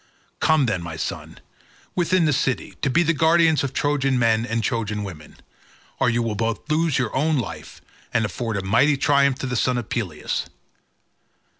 [0.39, 1.39] Come, then, my son,
[1.93, 5.37] within the city, to be the guardian of Trojan men and Trojan women,
[5.99, 9.55] or you will both lose your own life and afford a mighty triumph to the
[9.55, 10.47] son of Peleus.